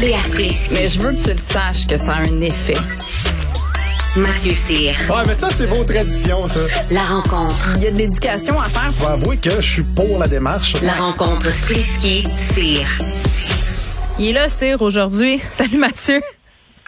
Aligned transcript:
Léa 0.00 0.18
Strisky. 0.20 0.74
Mais 0.74 0.88
je 0.88 1.00
veux 1.00 1.12
que 1.12 1.22
tu 1.22 1.30
le 1.30 1.38
saches 1.38 1.86
que 1.86 1.96
ça 1.96 2.16
a 2.16 2.18
un 2.18 2.40
effet. 2.42 2.76
Mathieu 4.16 4.52
Cyr. 4.52 4.94
Ouais, 5.08 5.22
mais 5.26 5.34
ça, 5.34 5.48
c'est 5.50 5.66
vos 5.66 5.84
traditions, 5.84 6.48
ça. 6.48 6.60
La 6.90 7.02
rencontre. 7.02 7.72
Il 7.76 7.82
y 7.82 7.86
a 7.86 7.90
de 7.90 7.96
l'éducation 7.96 8.60
à 8.60 8.64
faire. 8.64 8.92
Faut 8.94 9.08
avouer 9.08 9.38
que 9.38 9.50
je 9.60 9.72
suis 9.72 9.82
pour 9.82 10.18
la 10.18 10.28
démarche. 10.28 10.74
La 10.82 10.92
rencontre 10.92 11.48
Strisky-Cyr. 11.48 12.86
Il 14.18 14.28
est 14.28 14.32
là, 14.32 14.48
Cyr, 14.48 14.80
aujourd'hui. 14.82 15.38
Salut, 15.50 15.78
Mathieu. 15.78 16.20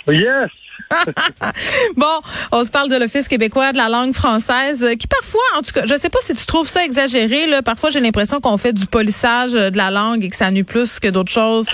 Yes! 0.07 0.51
bon, 1.97 2.07
on 2.53 2.65
se 2.65 2.71
parle 2.71 2.89
de 2.91 2.97
l'Office 2.97 3.29
québécois 3.29 3.73
de 3.73 3.77
la 3.77 3.89
langue 3.89 4.15
française, 4.15 4.85
euh, 4.85 4.95
qui 4.95 5.07
parfois, 5.07 5.41
en 5.57 5.63
tout 5.63 5.73
cas, 5.73 5.87
je 5.87 5.95
sais 5.97 6.11
pas 6.11 6.19
si 6.23 6.35
tu 6.35 6.47
trouves 6.47 6.69
ça 6.69 6.85
exagéré, 6.85 7.47
là, 7.47 7.63
parfois 7.63 7.91
j'ai 7.91 8.01
l'impression 8.01 8.41
qu'on 8.41 8.57
fait 8.57 8.73
du 8.73 8.87
polissage 8.87 9.55
euh, 9.55 9.71
de 9.71 9.77
la 9.77 9.91
langue 9.91 10.25
et 10.25 10.29
que 10.29 10.37
ça 10.37 10.51
nuit 10.51 10.65
plus 10.65 10.99
que 10.99 11.09
d'autres 11.09 11.33
choses 11.33 11.67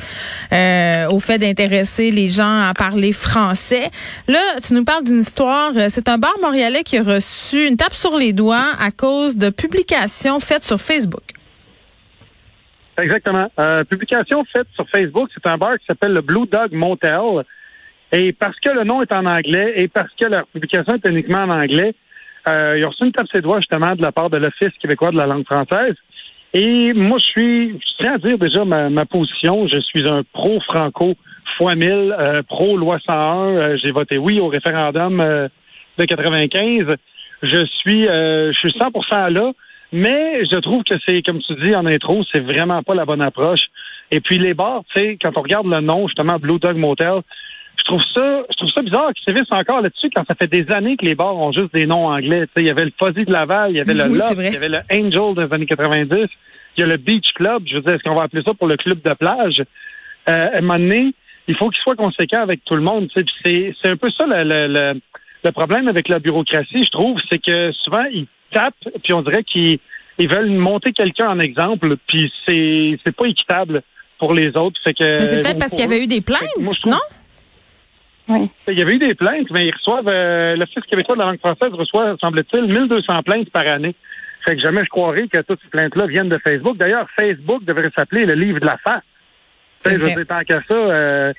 euh, 0.53 1.09
au 1.09 1.21
fait 1.21 1.39
d'intéresser 1.39 2.11
les 2.11 2.29
gens 2.29 2.69
à 2.69 2.75
parler 2.75 3.13
français. 3.13 3.91
Là, 4.29 4.41
tu 4.67 4.75
nous 4.75 4.85
parles 4.85 5.05
d'une 5.05 5.21
histoire, 5.21 5.73
c'est 5.89 6.09
un 6.09 6.19
bar 6.19 6.35
montréalais 6.43 6.83
qui 6.83 6.99
a 6.99 7.03
reçu 7.03 7.67
une 7.67 7.77
tape 7.77 7.95
sur 7.95 8.17
les 8.17 8.33
doigts 8.33 8.73
à 8.81 8.91
cause 8.91 9.37
de 9.37 9.51
publications 9.51 10.41
faites 10.41 10.65
sur 10.65 10.81
Facebook. 10.81 11.23
Exactement. 12.99 13.51
Euh, 13.59 13.85
publication 13.85 14.45
sur 14.75 14.89
Facebook, 14.89 15.31
c'est 15.35 15.51
un 15.51 15.57
bar 15.57 15.79
qui 15.79 15.87
s'appelle 15.87 16.13
le 16.13 16.21
Blue 16.21 16.47
Dog 16.47 16.73
Motel. 16.73 17.45
Et 18.15 18.33
parce 18.33 18.59
que 18.61 18.71
le 18.71 18.85
nom 18.85 19.03
est 19.03 19.13
en 19.13 19.27
anglais 19.27 19.75
et 19.77 19.89
parce 19.89 20.11
que 20.21 20.27
la 20.27 20.45
publication 20.45 20.95
est 20.95 21.09
uniquement 21.09 21.39
en 21.39 21.51
anglais, 21.51 21.95
euh, 22.47 22.77
ils 22.79 22.85
ont 22.85 22.91
reçu 22.91 23.07
une 23.07 23.13
tape 23.13 23.27
ses 23.33 23.41
doigts 23.41 23.59
justement 23.59 23.97
de 23.97 24.03
la 24.03 24.13
part 24.13 24.31
de 24.31 24.37
l'Office 24.37 24.73
québécois 24.81 25.11
de 25.11 25.17
la 25.17 25.27
langue 25.27 25.45
française. 25.45 25.97
Et 26.53 26.93
moi, 26.93 27.19
je 27.19 27.25
suis, 27.25 27.71
je 27.71 28.03
tiens 28.03 28.15
à 28.15 28.19
dire 28.19 28.39
déjà 28.39 28.65
ma, 28.65 28.89
ma 28.89 29.05
position. 29.05 29.67
Je 29.67 29.81
suis 29.81 30.09
un 30.09 30.23
pro-franco 30.33 31.17
fois 31.57 31.75
mille, 31.75 32.15
euh, 32.17 32.43
pro-loi 32.47 33.01
101. 33.05 33.49
Euh, 33.49 33.79
J'ai 33.83 33.91
voté 33.91 34.17
oui 34.19 34.39
au 34.39 34.47
référendum 34.47 35.21
euh, 35.21 35.49
de 35.99 36.05
95. 36.05 36.97
Je 37.43 37.67
suis, 37.67 38.07
euh, 38.07 38.53
je 38.53 38.59
suis 38.59 38.79
100% 38.79 39.33
là. 39.33 39.51
Mais 39.91 40.45
je 40.45 40.59
trouve 40.59 40.83
que 40.85 40.95
c'est, 41.07 41.23
comme 41.23 41.41
tu 41.41 41.55
dis 41.57 41.75
en 41.75 41.87
intro, 41.87 42.23
c'est 42.33 42.41
vraiment 42.41 42.83
pas 42.83 42.95
la 42.95 43.05
bonne 43.05 43.23
approche. 43.23 43.67
Et 44.11 44.21
puis 44.21 44.39
les 44.39 44.55
bars, 44.55 44.83
tu 44.93 45.01
sais, 45.01 45.19
quand 45.21 45.37
on 45.37 45.43
regarde 45.43 45.67
le 45.67 45.81
nom, 45.81 46.09
justement, 46.09 46.39
Blue 46.39 46.59
Dog 46.59 46.77
Motel, 46.77 47.21
je 47.79 47.85
trouve 47.85 48.03
ça, 48.15 48.43
je 48.51 48.57
trouve 48.57 48.71
ça 48.71 48.83
bizarre 48.83 49.13
qu'ils 49.15 49.25
sévissent 49.35 49.53
encore 49.53 49.81
là-dessus 49.83 50.09
quand 50.15 50.25
ça 50.27 50.35
fait 50.35 50.47
des 50.47 50.71
années 50.73 50.97
que 50.97 51.05
les 51.05 51.15
bars 51.15 51.37
ont 51.37 51.53
juste 51.53 51.75
des 51.75 51.87
noms 51.87 52.07
anglais. 52.07 52.43
Tu 52.47 52.53
sais, 52.57 52.61
il 52.63 52.67
y 52.67 52.71
avait 52.71 52.85
le 52.85 52.93
Fuzzy 52.99 53.25
de 53.25 53.33
Laval, 53.33 53.73
il 53.73 53.77
y 53.79 53.81
avait 53.81 53.95
le 53.95 54.05
Love, 54.17 54.37
il 54.39 54.53
y 54.53 54.57
avait 54.57 54.69
le 54.69 54.81
Angel 54.93 55.35
des 55.49 55.55
années 55.55 55.67
90, 55.67 56.29
il 56.77 56.81
y 56.81 56.83
a 56.83 56.87
le 56.87 56.97
Beach 56.97 57.33
Club. 57.35 57.63
Je 57.67 57.77
veux 57.77 57.83
dire, 57.83 57.95
est-ce 57.95 58.03
qu'on 58.03 58.15
va 58.15 58.23
appeler 58.25 58.43
ça 58.47 58.55
pour 58.55 58.67
le 58.69 58.77
club 58.77 59.01
de 59.03 59.13
plage? 59.15 59.63
Euh, 60.29 60.49
à 60.55 60.59
un 60.59 60.61
moment 60.63 60.79
donné, 60.79 61.13
il 61.47 61.57
faut 61.57 61.69
qu'il 61.69 61.83
soit 61.83 61.97
conséquent 61.97 62.41
avec 62.43 62.65
tout 62.65 62.75
le 62.77 62.83
monde. 62.83 63.09
tu 63.09 63.21
sais. 63.21 63.25
Puis 63.25 63.35
C'est, 63.45 63.75
c'est 63.83 63.89
un 63.91 63.97
peu 63.97 64.11
ça 64.11 64.25
le, 64.27 64.45
le, 64.45 64.67
le, 64.69 65.01
le 65.45 65.53
problème 65.53 65.89
avec 65.89 66.09
la 66.09 66.19
bureaucratie, 66.19 66.85
je 66.85 66.91
trouve, 66.91 67.19
c'est 67.31 67.39
que 67.43 67.71
souvent 67.85 68.05
ils 68.11 68.27
tapent, 68.51 68.75
puis 69.03 69.13
on 69.13 69.21
dirait 69.23 69.43
qu'ils 69.45 69.79
ils 70.17 70.29
veulent 70.29 70.49
monter 70.51 70.93
quelqu'un 70.93 71.29
en 71.29 71.41
exemple, 71.41 71.97
puis 72.07 72.33
c'est 72.47 72.99
c'est 73.05 73.15
pas 73.15 73.27
équitable 73.27 73.83
pour 74.19 74.33
les 74.33 74.57
autres. 74.57 74.81
Fait 74.83 74.95
que 74.95 75.03
Mais 75.05 75.27
c'est 75.27 75.43
peut-être 75.43 75.59
parce 75.59 75.73
qu'il 75.73 75.81
y 75.81 75.87
avait 75.87 76.03
eu 76.03 76.07
des 76.07 76.21
plaintes, 76.23 76.41
moi, 76.61 76.73
je 76.75 76.81
trouve- 76.81 76.93
non? 76.93 76.99
Il 78.29 78.79
y 78.79 78.83
avait 78.83 78.95
eu 78.95 78.99
des 78.99 79.15
plaintes, 79.15 79.51
mais 79.51 79.67
ils 79.67 79.75
reçoivent, 79.75 80.09
euh, 80.09 80.57
l'Office 80.57 80.85
québécois 80.91 81.15
de 81.15 81.21
la 81.21 81.27
langue 81.27 81.41
française 81.41 81.73
reçoit, 81.73 82.17
semble-t-il, 82.21 82.65
1200 82.65 83.23
plaintes 83.23 83.51
par 83.51 83.67
année. 83.67 83.95
Fait 84.47 84.57
que 84.57 84.63
jamais 84.63 84.85
je 84.85 84.89
croirais 84.89 85.27
que 85.29 85.41
toutes 85.43 85.61
ces 85.63 85.69
plaintes-là 85.69 86.07
viennent 86.07 86.29
de 86.29 86.39
Facebook. 86.39 86.77
D'ailleurs, 86.77 87.07
Facebook 87.19 87.65
devrait 87.65 87.91
s'appeler 87.97 88.27
le 88.27 88.35
livre 88.35 88.61
de 88.61 88.67
la 88.67 88.77
face. 88.79 89.03
Tu 89.81 89.89
C'est 89.89 89.91
sais, 89.91 89.95
je 89.97 90.01
veux 90.01 90.09
dire, 90.09 90.27
tant 90.27 90.41
qu'à 90.41 90.63
ça, 90.67 90.75
euh, 90.75 91.33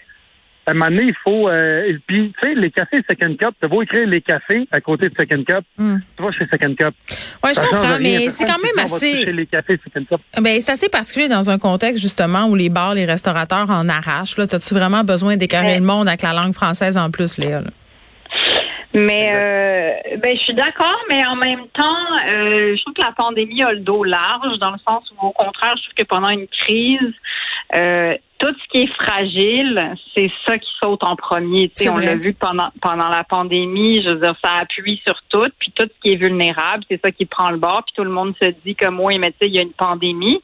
à 0.67 0.71
un 0.71 0.73
moment 0.73 0.89
donné, 0.89 1.03
il 1.03 1.15
faut... 1.23 1.47
Euh, 1.47 1.83
et 1.87 1.97
puis, 2.07 2.33
tu 2.41 2.49
sais, 2.49 2.55
les 2.55 2.71
cafés 2.71 2.97
Second 3.09 3.35
Cup, 3.35 3.55
tu 3.61 3.67
beau 3.67 3.81
écrire 3.81 4.07
les 4.07 4.21
cafés 4.21 4.67
à 4.71 4.81
côté 4.81 5.09
de 5.09 5.13
Second 5.19 5.43
Cup. 5.43 5.63
Hmm. 5.77 5.97
Tu 6.17 6.23
vas 6.23 6.31
chez 6.31 6.45
Second 6.51 6.75
Cup. 6.75 6.93
Ouais, 7.43 7.53
je 7.53 7.59
comprends, 7.59 7.99
mais 8.01 8.29
c'est 8.29 8.45
quand 8.45 8.61
même 8.61 8.83
assez. 8.83 9.25
les 9.31 9.45
cafés 9.45 9.79
Second 9.83 10.05
Cup. 10.05 10.21
Ben, 10.41 10.59
c'est 10.59 10.71
assez 10.71 10.89
particulier 10.89 11.27
dans 11.27 11.49
un 11.49 11.57
contexte 11.57 12.01
justement 12.01 12.45
où 12.47 12.55
les 12.55 12.69
bars, 12.69 12.93
les 12.95 13.05
restaurateurs 13.05 13.69
en 13.69 13.87
arrachent. 13.89 14.37
Là, 14.37 14.47
t'as-tu 14.47 14.73
vraiment 14.73 15.03
besoin 15.03 15.37
Ouais. 15.65 15.79
le 15.79 15.85
monde 15.85 16.07
avec 16.07 16.21
la 16.21 16.33
langue 16.33 16.53
française 16.53 16.97
en 16.97 17.11
plus, 17.11 17.37
Léa? 17.37 17.61
là? 17.61 17.69
Mais 18.93 19.29
euh, 19.33 20.17
ben 20.19 20.37
je 20.37 20.41
suis 20.43 20.53
d'accord, 20.53 20.97
mais 21.09 21.25
en 21.25 21.35
même 21.35 21.67
temps, 21.73 21.83
euh, 22.31 22.75
je 22.77 22.81
trouve 22.81 22.93
que 22.93 23.01
la 23.01 23.11
pandémie 23.11 23.61
a 23.61 23.73
le 23.73 23.79
dos 23.81 24.05
large 24.05 24.57
dans 24.59 24.71
le 24.71 24.77
sens 24.87 25.03
où 25.11 25.27
au 25.27 25.31
contraire, 25.31 25.73
je 25.75 25.83
trouve 25.83 25.93
que 25.97 26.03
pendant 26.03 26.29
une 26.29 26.47
crise, 26.47 27.13
euh, 27.75 28.15
tout 28.45 28.55
ce 28.61 28.67
qui 28.69 28.83
est 28.83 28.93
fragile, 28.93 29.95
c'est 30.15 30.29
ça 30.45 30.57
qui 30.57 30.69
saute 30.81 31.03
en 31.03 31.15
premier. 31.15 31.71
On 31.89 31.97
l'a 31.97 32.15
vu 32.15 32.33
pendant 32.33 32.69
pendant 32.79 33.09
la 33.09 33.23
pandémie, 33.23 34.03
je 34.03 34.09
veux 34.09 34.19
dire, 34.19 34.35
ça 34.43 34.51
appuie 34.61 35.01
sur 35.05 35.15
tout, 35.29 35.49
puis 35.57 35.71
tout 35.75 35.85
ce 35.85 36.01
qui 36.01 36.13
est 36.13 36.15
vulnérable, 36.15 36.83
c'est 36.89 37.01
ça 37.03 37.11
qui 37.11 37.25
prend 37.25 37.49
le 37.49 37.57
bord, 37.57 37.83
puis 37.85 37.93
tout 37.95 38.03
le 38.03 38.11
monde 38.11 38.35
se 38.39 38.49
dit 38.63 38.75
comme 38.75 38.99
oui, 38.99 39.17
mais 39.17 39.31
tu 39.31 39.37
sais, 39.41 39.47
il 39.47 39.55
y 39.55 39.59
a 39.59 39.63
une 39.63 39.73
pandémie. 39.73 40.41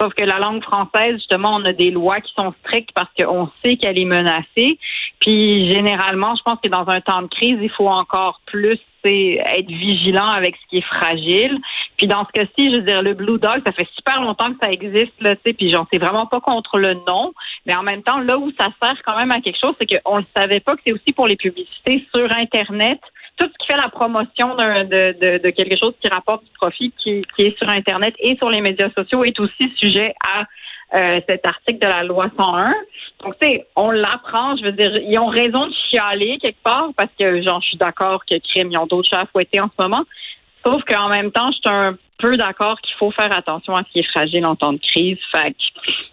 Sauf 0.00 0.12
que 0.14 0.24
la 0.24 0.38
langue 0.38 0.62
française, 0.64 1.14
justement, 1.14 1.54
on 1.54 1.64
a 1.64 1.72
des 1.72 1.92
lois 1.92 2.20
qui 2.20 2.32
sont 2.36 2.52
strictes 2.64 2.90
parce 2.92 3.10
qu'on 3.16 3.48
sait 3.64 3.76
qu'elle 3.76 3.98
est 3.98 4.04
menacée. 4.04 4.78
Puis 5.20 5.70
généralement, 5.70 6.34
je 6.34 6.42
pense 6.42 6.58
que 6.60 6.68
dans 6.68 6.88
un 6.88 7.00
temps 7.00 7.22
de 7.22 7.28
crise, 7.28 7.58
il 7.62 7.70
faut 7.70 7.86
encore 7.86 8.40
plus 8.46 8.80
être 9.06 9.68
vigilant 9.68 10.26
avec 10.26 10.56
ce 10.56 10.68
qui 10.70 10.78
est 10.78 10.86
fragile. 10.86 11.58
Puis 12.04 12.10
dans 12.10 12.26
ce 12.26 12.32
cas-ci, 12.32 12.70
je 12.70 12.80
veux 12.80 12.84
dire, 12.84 13.00
le 13.00 13.14
Blue 13.14 13.38
Dog, 13.38 13.62
ça 13.64 13.72
fait 13.72 13.88
super 13.94 14.20
longtemps 14.20 14.52
que 14.52 14.58
ça 14.60 14.70
existe, 14.70 15.14
là, 15.22 15.34
tu 15.36 15.40
sais, 15.46 15.52
puis 15.54 15.70
j'en 15.70 15.86
sais 15.90 15.98
vraiment 15.98 16.26
pas 16.26 16.38
contre 16.38 16.78
le 16.78 16.92
nom. 17.08 17.32
Mais 17.64 17.74
en 17.74 17.82
même 17.82 18.02
temps, 18.02 18.18
là 18.18 18.36
où 18.36 18.52
ça 18.60 18.68
sert 18.82 19.02
quand 19.06 19.16
même 19.16 19.30
à 19.30 19.40
quelque 19.40 19.56
chose, 19.58 19.74
c'est 19.80 19.86
qu'on 19.86 20.18
ne 20.18 20.24
savait 20.36 20.60
pas 20.60 20.76
que 20.76 20.82
c'est 20.86 20.92
aussi 20.92 21.14
pour 21.16 21.26
les 21.26 21.36
publicités 21.36 22.06
sur 22.14 22.30
Internet. 22.30 23.00
Tout 23.38 23.46
ce 23.46 23.58
qui 23.58 23.72
fait 23.72 23.80
la 23.80 23.88
promotion 23.88 24.54
de, 24.54 25.12
de, 25.12 25.42
de 25.42 25.48
quelque 25.48 25.78
chose 25.82 25.94
qui 25.98 26.08
rapporte 26.08 26.44
du 26.44 26.50
profit 26.60 26.92
qui, 27.02 27.22
qui 27.34 27.46
est 27.46 27.56
sur 27.56 27.70
Internet 27.70 28.14
et 28.18 28.36
sur 28.36 28.50
les 28.50 28.60
médias 28.60 28.90
sociaux 28.90 29.24
est 29.24 29.40
aussi 29.40 29.72
sujet 29.78 30.12
à 30.28 30.44
euh, 30.94 31.20
cet 31.26 31.46
article 31.46 31.78
de 31.78 31.88
la 31.88 32.04
loi 32.04 32.26
101. 32.38 32.74
Donc, 33.24 33.34
tu 33.40 33.48
sais, 33.48 33.66
on 33.74 33.90
l'apprend. 33.90 34.56
Je 34.56 34.64
veux 34.64 34.72
dire, 34.72 34.92
ils 34.96 35.18
ont 35.18 35.26
raison 35.26 35.66
de 35.66 35.72
chialer 35.90 36.36
quelque 36.36 36.62
part 36.62 36.90
parce 36.96 37.10
que, 37.18 37.42
genre, 37.42 37.62
je 37.62 37.68
suis 37.68 37.78
d'accord 37.78 38.24
que 38.26 38.36
crime, 38.50 38.70
ils 38.70 38.78
ont 38.78 38.86
d'autres 38.86 39.08
chats 39.08 39.22
à 39.22 39.26
fouetter 39.26 39.60
en 39.60 39.70
ce 39.76 39.82
moment. 39.82 40.04
Sauf 40.64 40.82
qu'en 40.88 41.08
même 41.08 41.30
temps, 41.30 41.50
je 41.52 41.56
suis 41.58 41.76
un 41.76 41.96
peu 42.18 42.36
d'accord 42.36 42.80
qu'il 42.80 42.94
faut 42.98 43.10
faire 43.10 43.36
attention 43.36 43.74
à 43.74 43.82
ce 43.86 43.92
qui 43.92 43.98
est 44.00 44.10
fragile 44.10 44.46
en 44.46 44.56
temps 44.56 44.72
de 44.72 44.78
crise. 44.78 45.18
Fait 45.32 45.50
que 45.50 45.56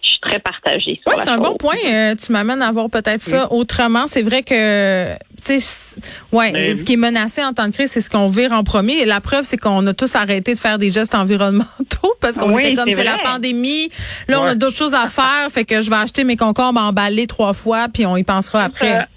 je 0.03 0.09
suis 0.09 0.19
très 0.19 0.39
partagée. 0.39 0.99
sur 1.01 1.07
Oui, 1.07 1.13
c'est 1.17 1.29
un 1.29 1.37
bon 1.37 1.55
point. 1.55 1.75
Euh, 1.87 2.15
tu 2.15 2.31
m'amènes 2.31 2.61
à 2.61 2.71
voir 2.71 2.89
peut-être 2.89 3.21
ça 3.21 3.51
autrement. 3.51 4.07
C'est 4.07 4.21
vrai 4.23 4.43
que, 4.43 5.13
tu 5.43 5.59
sais, 5.59 5.99
ouais, 6.33 6.51
Mais- 6.51 6.73
ce 6.73 6.83
qui 6.83 6.93
est 6.93 6.97
menacé 6.97 7.43
en 7.43 7.53
temps 7.53 7.67
de 7.67 7.71
crise, 7.73 7.91
c'est 7.91 8.01
ce 8.01 8.09
qu'on 8.09 8.27
vire 8.27 8.51
en 8.51 8.63
premier. 8.63 8.99
Et 8.99 9.05
la 9.05 9.21
preuve, 9.21 9.43
c'est 9.43 9.57
qu'on 9.57 9.85
a 9.87 9.93
tous 9.93 10.15
arrêté 10.15 10.53
de 10.53 10.59
faire 10.59 10.77
des 10.77 10.91
gestes 10.91 11.15
environnementaux 11.15 12.13
parce 12.19 12.37
qu'on 12.37 12.53
Oui, 12.53 12.61
était 12.65 12.73
comme 12.75 12.93
c'est 12.93 13.03
la 13.03 13.17
pandémie. 13.19 13.89
Là, 14.27 14.41
on 14.41 14.45
a 14.45 14.55
d'autres 14.55 14.75
choses 14.77 14.95
à 14.95 15.07
faire. 15.07 15.49
Fait 15.51 15.63
que 15.65 15.81
je 15.81 15.89
vais 15.89 15.95
acheter 15.97 16.23
mes 16.23 16.35
concombres 16.35 16.81
emballés 16.81 17.27
trois 17.27 17.53
fois, 17.53 17.87
puis 17.93 18.05
on 18.05 18.17
y 18.17 18.23
pensera 18.23 18.63
après. 18.65 19.07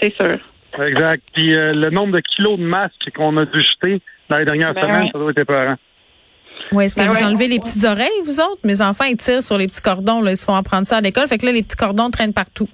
C'est 0.00 0.14
sûr. 0.16 0.38
Exact. 0.86 1.22
Puis 1.32 1.54
euh, 1.54 1.72
le 1.72 1.90
nombre 1.90 2.12
de 2.14 2.20
kilos 2.20 2.58
de 2.58 2.64
masques 2.64 3.10
qu'on 3.16 3.36
a 3.36 3.44
dû 3.46 3.60
jeter 3.60 4.00
dans 4.34 4.38
les 4.38 4.44
dernières 4.44 4.74
Ben 4.74 4.82
semaines, 4.82 5.02
ouais. 5.04 5.10
ça 5.12 5.18
doit 5.18 5.30
être 5.30 5.40
épeurant. 5.40 5.76
Ouais, 6.72 6.86
est-ce 6.86 6.94
que 6.96 7.00
Ben 7.00 7.08
vous 7.08 7.14
ouais. 7.16 7.24
enlevez 7.24 7.48
les 7.48 7.60
petites 7.60 7.84
oreilles, 7.84 8.08
vous 8.24 8.40
autres? 8.40 8.60
Mes 8.64 8.80
enfants, 8.80 9.04
ils 9.04 9.16
tirent 9.16 9.42
sur 9.42 9.58
les 9.58 9.66
petits 9.66 9.82
cordons. 9.82 10.22
Là, 10.22 10.30
ils 10.32 10.36
se 10.36 10.44
font 10.44 10.54
apprendre 10.54 10.86
ça 10.86 10.96
à 10.96 11.00
l'école. 11.00 11.26
Fait 11.28 11.38
que 11.38 11.46
là, 11.46 11.52
les 11.52 11.62
petits 11.62 11.76
cordons 11.76 12.10
traînent 12.10 12.32
partout. 12.32 12.68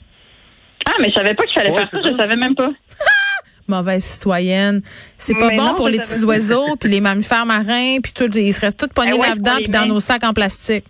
Ah, 0.87 0.93
mais 1.00 1.09
je 1.10 1.15
savais 1.15 1.34
pas 1.34 1.44
qu'il 1.44 1.54
fallait 1.54 1.70
Ouais, 1.70 1.87
faire 1.87 2.03
ça. 2.03 2.10
Je 2.10 2.16
savais 2.16 2.37
même 2.37 2.54
pas. 2.54 2.70
Mauvaise 3.69 4.03
citoyenne. 4.04 4.82
C'est 5.16 5.34
pas 5.34 5.49
Mais 5.49 5.56
bon 5.56 5.65
non, 5.65 5.75
pour 5.75 5.88
les 5.88 5.99
petits 5.99 6.25
oiseaux, 6.25 6.76
puis 6.78 6.91
les 6.91 7.00
mammifères 7.00 7.47
marins, 7.47 7.99
puis 8.03 8.12
tout. 8.12 8.31
Ils 8.37 8.53
se 8.53 8.60
restent 8.60 8.81
tous 8.81 8.88
pognés 8.88 9.12
Eh 9.15 9.19
ouais, 9.19 9.28
là-dedans, 9.28 9.56
puis 9.56 9.69
dans 9.69 9.87
nos 9.87 10.00
sacs 10.00 10.25
en 10.25 10.32
plastique. 10.32 10.84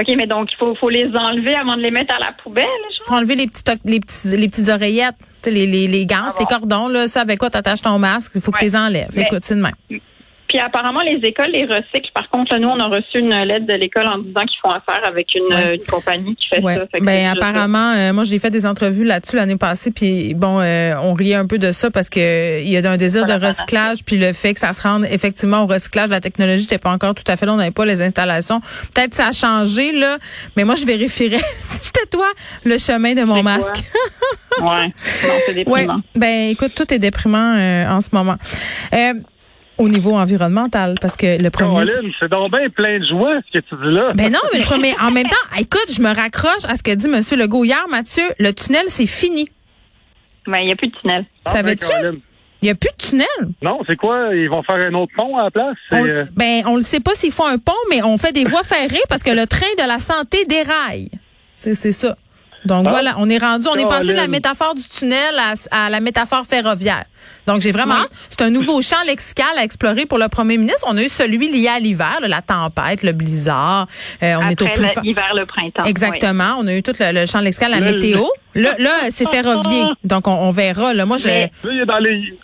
OK, 0.00 0.06
mais 0.16 0.26
donc, 0.26 0.50
il 0.52 0.56
faut, 0.56 0.74
faut 0.74 0.88
les 0.90 1.06
enlever 1.16 1.54
avant 1.54 1.76
de 1.76 1.82
les 1.82 1.90
mettre 1.92 2.14
à 2.14 2.18
la 2.18 2.32
poubelle, 2.32 2.64
je 2.98 3.04
faut 3.04 3.14
enlever 3.14 3.36
les 3.36 3.46
petits 3.46 3.62
les 3.84 4.00
petits 4.00 4.28
les 4.36 4.48
petites 4.48 4.68
oreillettes, 4.68 5.14
tu 5.42 5.50
les 5.50 5.66
les 5.66 5.86
les 5.86 6.04
gants, 6.06 6.26
Ah 6.28 6.36
les 6.40 6.46
cordons 6.46 6.88
là, 6.88 7.06
ça 7.06 7.20
avec 7.20 7.38
quoi 7.38 7.48
t'attaches 7.50 7.82
ton 7.82 7.98
masque, 7.98 8.32
il 8.34 8.40
faut 8.40 8.50
que 8.50 8.58
tu 8.58 8.64
les 8.64 8.76
enlèves. 8.76 9.10
Mais- 9.14 9.22
Écoute, 9.22 9.44
c'est 9.44 9.54
de 9.54 9.60
même. 9.62 9.74
Puis 10.54 10.62
apparemment, 10.62 11.00
les 11.00 11.16
écoles 11.28 11.50
les 11.50 11.64
recyclent. 11.64 12.12
Par 12.14 12.28
contre, 12.28 12.52
là, 12.52 12.60
nous, 12.60 12.68
on 12.68 12.78
a 12.78 12.86
reçu 12.86 13.18
une 13.18 13.34
lettre 13.42 13.66
de 13.66 13.74
l'école 13.74 14.06
en 14.06 14.18
disant 14.18 14.42
qu'ils 14.42 14.60
font 14.62 14.70
affaire 14.70 15.00
avec 15.04 15.34
une, 15.34 15.52
Ouais. 15.52 15.74
une 15.74 15.84
compagnie 15.86 16.36
qui 16.36 16.46
fait 16.46 16.62
Ouais. 16.62 16.76
ça. 16.76 16.82
Fait 16.92 17.00
Ben 17.00 17.36
apparemment, 17.36 17.92
euh, 17.96 18.12
moi 18.12 18.22
j'ai 18.22 18.38
fait 18.38 18.50
des 18.50 18.64
entrevues 18.64 19.02
là-dessus 19.04 19.34
l'année 19.34 19.56
passée, 19.56 19.90
puis 19.90 20.32
bon, 20.34 20.60
euh, 20.60 20.94
on 21.02 21.12
riait 21.12 21.34
un 21.34 21.46
peu 21.48 21.58
de 21.58 21.72
ça 21.72 21.90
parce 21.90 22.08
que 22.08 22.60
il 22.62 22.68
y 22.68 22.76
a 22.76 22.88
un 22.88 22.96
désir 22.96 23.26
de 23.26 23.32
recyclage, 23.32 24.04
puis 24.04 24.16
le 24.16 24.32
fait 24.32 24.54
que 24.54 24.60
ça 24.60 24.72
se 24.72 24.80
rende 24.86 25.04
effectivement 25.10 25.62
au 25.62 25.66
recyclage, 25.66 26.08
la 26.10 26.20
technologie 26.20 26.62
n'était 26.62 26.78
pas 26.78 26.92
encore 26.92 27.16
tout 27.16 27.24
à 27.26 27.36
fait 27.36 27.46
là, 27.46 27.54
on 27.54 27.56
n'avait 27.56 27.72
pas 27.72 27.84
les 27.84 28.00
installations. 28.00 28.60
Peut-être 28.94 29.10
que 29.10 29.16
ça 29.16 29.26
a 29.26 29.32
changé 29.32 29.90
là, 29.90 30.18
mais 30.56 30.62
moi 30.62 30.76
je 30.76 30.86
vérifierais 30.86 31.38
si 31.58 31.80
j'étais 31.86 32.06
toi 32.12 32.26
le 32.64 32.78
chemin 32.78 33.14
de 33.14 33.24
mon 33.24 33.42
masque. 33.42 33.82
Ouais. 34.60 34.92
C'est 35.02 35.66
Ouais. 35.68 35.86
Ben 36.14 36.50
écoute, 36.50 36.74
tout 36.76 36.94
est 36.94 37.00
déprimant 37.00 37.56
euh, 37.56 37.88
en 37.90 38.00
ce 38.00 38.10
moment. 38.12 38.36
Euh, 38.92 39.14
au 39.78 39.88
niveau 39.88 40.14
environnemental 40.14 40.96
parce 41.00 41.16
que 41.16 41.40
le 41.40 41.50
premier 41.50 41.86
Caroline, 41.86 42.12
c'est 42.18 42.30
donc 42.30 42.50
bien 42.52 42.68
plein 42.68 42.98
de 42.98 43.06
joie 43.06 43.40
ce 43.46 43.58
que 43.58 43.64
tu 43.64 43.74
dis 43.74 43.94
là. 43.94 44.12
Ben 44.14 44.32
non, 44.32 44.40
mais 44.52 44.60
le 44.60 44.64
premier 44.64 44.94
en 45.00 45.10
même 45.10 45.26
temps, 45.26 45.58
écoute, 45.58 45.86
je 45.94 46.00
me 46.00 46.14
raccroche 46.14 46.64
à 46.68 46.76
ce 46.76 46.82
que 46.82 46.94
dit 46.94 47.08
monsieur 47.08 47.36
Legault 47.36 47.64
hier, 47.64 47.84
Mathieu, 47.90 48.24
le 48.38 48.52
tunnel 48.52 48.84
c'est 48.86 49.06
fini. 49.06 49.48
Mais 50.46 50.62
il 50.62 50.66
n'y 50.66 50.72
a 50.72 50.76
plus 50.76 50.88
de 50.88 50.94
tunnel. 50.96 51.24
Ah, 51.46 51.62
ben, 51.62 51.78
savais-tu? 51.78 52.20
Il 52.62 52.68
y 52.68 52.70
a 52.70 52.74
plus 52.74 52.90
de 52.96 53.04
tunnel. 53.08 53.52
Non, 53.60 53.80
c'est 53.86 53.96
quoi? 53.96 54.34
Ils 54.34 54.48
vont 54.48 54.62
faire 54.62 54.76
un 54.76 54.94
autre 54.94 55.12
pont 55.16 55.36
à 55.36 55.44
la 55.44 55.50
place? 55.50 55.76
On, 55.90 56.06
euh, 56.06 56.24
ben, 56.32 56.62
on 56.66 56.76
le 56.76 56.82
sait 56.82 57.00
pas 57.00 57.14
s'ils 57.14 57.32
font 57.32 57.46
un 57.46 57.58
pont, 57.58 57.72
mais 57.90 58.02
on 58.02 58.16
fait 58.16 58.32
des 58.32 58.44
voies 58.44 58.62
ferrées 58.62 59.02
parce 59.08 59.22
que 59.22 59.30
le 59.30 59.46
train 59.46 59.66
de 59.78 59.86
la 59.86 59.98
santé 59.98 60.44
déraille. 60.46 61.10
C'est 61.54 61.74
c'est 61.74 61.92
ça. 61.92 62.16
Donc 62.64 62.86
Ah. 62.86 62.90
voilà, 62.90 63.14
on 63.18 63.28
est 63.28 63.38
rendu, 63.38 63.66
on 63.68 63.74
est 63.76 63.86
passé 63.86 64.08
de 64.08 64.12
la 64.16 64.26
métaphore 64.28 64.74
du 64.74 64.82
tunnel 64.88 65.34
à, 65.38 65.52
à 65.86 65.90
la 65.90 66.00
métaphore 66.00 66.44
ferroviaire. 66.46 67.04
Donc 67.46 67.60
j'ai 67.60 67.72
vraiment, 67.72 67.94
hâte. 67.94 68.10
c'est 68.30 68.42
un 68.42 68.50
nouveau 68.50 68.80
champ 68.80 69.02
lexical 69.06 69.46
à 69.58 69.62
explorer 69.64 70.06
pour 70.06 70.18
le 70.18 70.28
premier 70.28 70.56
ministre. 70.56 70.86
On 70.88 70.96
a 70.96 71.02
eu 71.02 71.08
celui 71.08 71.50
lié 71.50 71.68
à 71.68 71.78
l'hiver, 71.78 72.18
la 72.22 72.40
tempête, 72.40 73.02
le 73.02 73.12
blizzard. 73.12 73.86
Euh, 74.22 74.34
on 74.40 74.48
est 74.48 74.60
au 74.62 74.66
Après 74.66 74.74
plus 74.80 75.02
l'hiver, 75.02 75.32
le 75.36 75.44
printemps. 75.44 75.84
Exactement. 75.84 76.56
On 76.58 76.66
a 76.66 76.74
eu 76.74 76.82
tout 76.82 76.92
le, 76.98 77.12
le 77.20 77.26
champ 77.26 77.40
lexical, 77.40 77.70
la 77.70 77.80
Le- 77.80 77.92
météo. 77.92 78.22
Là, 78.54 78.70
là 78.78 78.90
c'est 79.10 79.28
ferroviaire. 79.28 79.94
Donc 80.04 80.26
on, 80.26 80.32
on 80.32 80.50
verra. 80.50 80.94
Là, 80.94 81.04
moi, 81.04 81.18
je. 81.18 81.28
Là, 81.28 81.48
il 81.64 81.80
est 81.80 81.86
dans 81.86 81.98
les. 81.98 82.38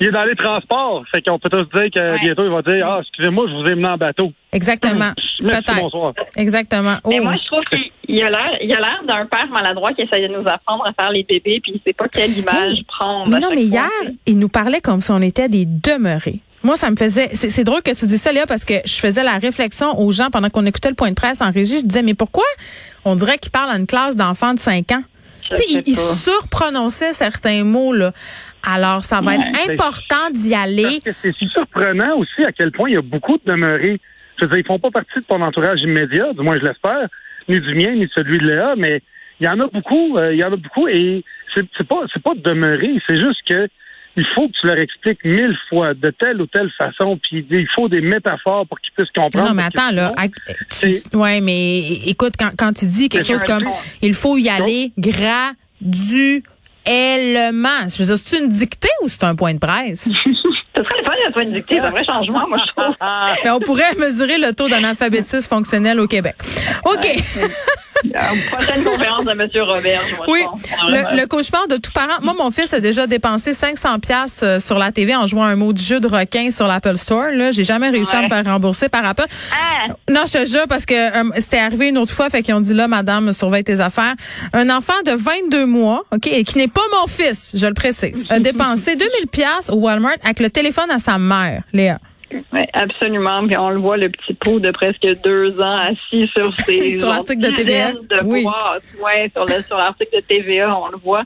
Il 0.00 0.08
est 0.08 0.10
dans 0.12 0.24
les 0.24 0.34
transports. 0.34 1.04
Fait 1.14 1.22
qu'on 1.22 1.38
peut 1.38 1.48
tous 1.48 1.64
dire 1.78 1.88
que 1.94 1.98
Ouais. 2.12 2.18
bientôt, 2.20 2.44
il 2.44 2.50
va 2.50 2.60
dire 2.62 2.86
Ah, 2.86 2.98
excusez-moi, 3.00 3.46
je 3.48 3.54
vous 3.54 3.70
ai 3.70 3.74
mené 3.76 3.88
en 3.88 3.96
bateau. 3.96 4.32
Exactement. 4.52 5.12
Peut-être. 5.38 5.74
bonsoir. 5.76 6.12
Exactement. 6.36 6.96
Mais 7.06 7.18
Oh. 7.20 7.24
moi, 7.24 7.34
je 7.40 7.46
trouve 7.46 7.64
qu'il 7.70 7.90
il 8.16 8.22
a 8.22 8.30
l'air, 8.30 8.58
il 8.62 8.72
a 8.72 8.80
l'air 8.80 9.02
d'un 9.06 9.26
père 9.26 9.46
maladroit 9.52 9.92
qui 9.92 10.02
essaie 10.02 10.20
de 10.28 10.32
nous 10.32 10.46
apprendre 10.48 10.84
à 10.86 10.92
faire 10.92 11.10
les 11.10 11.22
bébés, 11.24 11.60
puis 11.62 11.72
il 11.74 11.80
sait 11.84 11.92
pas 11.92 12.08
quelle 12.08 12.36
image 12.36 12.84
prendre. 12.86 13.28
Mais 13.28 13.40
non, 13.40 13.48
mais 13.50 13.66
fois. 13.68 13.80
hier, 13.80 14.12
il 14.26 14.38
nous 14.38 14.48
parlait 14.48 14.80
comme 14.80 15.00
si 15.00 15.10
on 15.10 15.20
était 15.22 15.48
des 15.48 15.64
demeurés. 15.66 16.40
Moi, 16.62 16.76
ça 16.76 16.90
me 16.90 16.96
faisait. 16.96 17.28
C'est 17.34 17.50
c'est 17.50 17.64
drôle 17.64 17.82
que 17.82 17.90
tu 17.94 18.06
dis 18.06 18.16
ça, 18.16 18.32
Léa, 18.32 18.46
parce 18.46 18.64
que 18.64 18.74
je 18.86 18.94
faisais 18.94 19.22
la 19.22 19.36
réflexion 19.36 20.00
aux 20.00 20.12
gens 20.12 20.30
pendant 20.30 20.48
qu'on 20.48 20.64
écoutait 20.64 20.88
le 20.88 20.94
point 20.94 21.10
de 21.10 21.14
presse 21.14 21.42
en 21.42 21.50
régie. 21.50 21.80
Je 21.80 21.84
disais, 21.86 22.02
mais 22.02 22.14
pourquoi 22.14 22.44
on 23.04 23.14
dirait 23.16 23.36
qu'il 23.36 23.52
parle 23.52 23.70
à 23.70 23.76
une 23.76 23.86
classe 23.86 24.16
d'enfants 24.16 24.54
de 24.54 24.60
5 24.60 24.92
ans? 24.92 25.02
Je 25.50 25.56
Tu 25.56 25.62
sais, 25.62 25.64
il, 25.70 25.82
il 25.88 25.96
surprononçait 25.96 27.12
certains 27.12 27.64
mots, 27.64 27.92
là. 27.92 28.12
Alors, 28.66 29.04
ça 29.04 29.20
va 29.20 29.32
Ouais, 29.32 29.36
être 29.36 29.70
important 29.72 30.30
d'y 30.32 30.54
aller. 30.54 31.02
C'est 31.22 31.34
si 31.36 31.46
surprenant 31.50 32.16
aussi 32.16 32.42
à 32.46 32.52
quel 32.52 32.72
point 32.72 32.88
il 32.88 32.94
y 32.94 32.98
a 32.98 33.02
beaucoup 33.02 33.36
de 33.36 33.42
demeurés. 33.44 34.00
Je 34.40 34.46
veux 34.46 34.50
dire, 34.52 34.58
ils 34.60 34.66
font 34.66 34.78
pas 34.78 34.90
partie 34.90 35.16
de 35.18 35.24
ton 35.28 35.42
entourage 35.42 35.80
immédiat, 35.82 36.32
du 36.32 36.40
moins 36.40 36.58
je 36.58 36.64
l'espère, 36.64 37.08
ni 37.48 37.60
du 37.60 37.74
mien, 37.74 37.94
ni 37.94 38.08
celui 38.16 38.38
de 38.38 38.46
Léa, 38.46 38.74
mais 38.76 39.00
il 39.40 39.46
y 39.46 39.48
en 39.48 39.58
a 39.60 39.66
beaucoup, 39.66 40.16
euh, 40.16 40.32
il 40.32 40.38
y 40.38 40.44
en 40.44 40.52
a 40.52 40.56
beaucoup, 40.56 40.86
et 40.88 41.24
c'est 41.54 41.64
c'est 41.76 41.86
pas 41.86 42.00
c'est 42.12 42.22
pas 42.22 42.34
de 42.34 42.40
demeurer, 42.40 42.90
c'est 43.08 43.18
juste 43.18 43.40
que 43.48 43.68
il 44.16 44.24
faut 44.34 44.46
que 44.46 44.52
tu 44.60 44.66
leur 44.68 44.78
expliques 44.78 45.24
mille 45.24 45.56
fois 45.68 45.92
de 45.92 46.08
telle 46.10 46.40
ou 46.40 46.46
telle 46.46 46.70
façon, 46.78 47.18
puis 47.20 47.44
il 47.50 47.66
faut 47.74 47.88
des 47.88 48.00
métaphores 48.00 48.64
pour 48.68 48.78
qu'ils 48.80 48.92
puissent 48.92 49.10
comprendre. 49.10 49.48
Non, 49.48 49.54
mais 49.54 49.64
attends, 49.64 49.90
là. 49.90 50.12
tu- 50.70 51.02
ouais, 51.16 51.40
mais 51.40 51.80
écoute, 52.06 52.34
quand, 52.38 52.50
quand 52.56 52.80
il 52.82 52.88
dit 52.88 53.08
quelque 53.08 53.26
chose 53.26 53.42
comme 53.42 53.64
il 54.02 54.14
faut 54.14 54.38
y 54.38 54.48
aller 54.48 54.92
graduellement. 56.86 57.88
Je 57.88 57.98
veux 57.98 58.04
dire, 58.06 58.16
c'est 58.18 58.38
une 58.38 58.48
dictée 58.48 58.88
ou 59.02 59.08
c'est 59.08 59.24
un 59.24 59.34
point 59.34 59.54
de 59.54 59.58
presse? 59.58 60.10
Ce 60.76 60.82
serait 60.82 61.00
le 61.00 61.04
fun 61.04 61.32
soit 61.32 61.44
dictée, 61.44 61.76
c'est 61.76 61.86
un 61.86 61.90
vrai 61.90 62.04
changement, 62.04 62.46
moi, 62.48 62.58
je 62.58 62.72
trouve. 62.72 62.94
Mais 63.44 63.50
on 63.50 63.60
pourrait 63.60 63.94
mesurer 63.98 64.38
le 64.38 64.52
taux 64.54 64.68
d'analphabétisme 64.68 65.48
fonctionnel 65.48 66.00
au 66.00 66.06
Québec. 66.06 66.34
OK. 66.84 67.06
Euh, 68.04 68.18
Prochaine 68.52 68.84
conférence 68.84 69.24
de 69.24 69.30
M. 69.30 69.48
Robert, 69.66 70.02
Oui, 70.28 70.40
je. 70.42 70.68
Vraiment. 70.90 71.10
le, 71.10 71.20
le 71.22 71.26
cauchemar 71.26 71.68
de 71.68 71.76
tout 71.76 71.90
parent. 71.92 72.20
Moi, 72.22 72.34
mon 72.38 72.50
fils 72.50 72.72
a 72.74 72.80
déjà 72.80 73.06
dépensé 73.06 73.52
500 73.52 73.98
pièces 74.00 74.40
euh, 74.42 74.60
sur 74.60 74.78
la 74.78 74.92
TV 74.92 75.14
en 75.14 75.26
jouant 75.26 75.44
un 75.44 75.56
mot 75.56 75.72
du 75.72 75.82
jeu 75.82 76.00
de 76.00 76.06
requin 76.06 76.50
sur 76.50 76.66
l'Apple 76.66 76.96
Store. 76.96 77.28
Là, 77.32 77.50
j'ai 77.52 77.64
jamais 77.64 77.88
réussi 77.90 78.14
à 78.14 78.22
me 78.22 78.28
faire 78.28 78.44
rembourser 78.44 78.88
par 78.88 79.04
Apple. 79.06 79.26
Ah! 79.52 79.92
Non, 80.10 80.22
je 80.26 80.32
te 80.44 80.46
jure 80.50 80.66
parce 80.68 80.86
que 80.86 80.94
euh, 80.94 81.30
c'était 81.38 81.58
arrivé 81.58 81.88
une 81.88 81.98
autre 81.98 82.12
fois, 82.12 82.30
fait 82.30 82.42
qu'ils 82.42 82.54
ont 82.54 82.60
dit 82.60 82.74
là, 82.74 82.88
madame, 82.88 83.32
surveille 83.32 83.64
tes 83.64 83.80
affaires. 83.80 84.14
Un 84.52 84.68
enfant 84.70 84.92
de 85.06 85.12
22 85.12 85.66
mois, 85.66 86.02
ok, 86.12 86.26
et 86.26 86.44
qui 86.44 86.58
n'est 86.58 86.68
pas 86.68 86.80
mon 87.00 87.06
fils, 87.06 87.52
je 87.54 87.66
le 87.66 87.74
précise, 87.74 88.24
a 88.28 88.38
dépensé 88.40 88.96
2000 88.96 89.28
pièces 89.28 89.70
au 89.70 89.76
Walmart 89.76 90.16
avec 90.22 90.40
le 90.40 90.50
téléphone 90.50 90.90
à 90.90 90.98
sa 90.98 91.18
mère, 91.18 91.62
Léa. 91.72 91.98
Oui, 92.54 92.60
absolument. 92.72 93.46
Puis 93.46 93.56
on 93.58 93.70
le 93.70 93.80
voit, 93.80 93.96
le 93.96 94.08
petit 94.10 94.32
pot 94.34 94.60
de 94.60 94.70
presque 94.70 95.06
deux 95.24 95.60
ans 95.60 95.76
assis 95.76 96.28
sur 96.36 96.52
ses 96.64 96.92
Sur 96.92 97.08
l'article 97.08 97.40
de 97.42 97.50
TVA. 97.50 97.92
de 97.92 98.20
Oui. 98.24 98.44
boîtes. 98.44 98.82
Ouais, 99.02 99.30
sur 99.34 99.44
le 99.44 99.62
sur 99.64 99.76
l'article 99.76 100.14
de 100.16 100.20
TVA, 100.20 100.78
on 100.78 100.88
le 100.88 100.98
voit. 100.98 101.24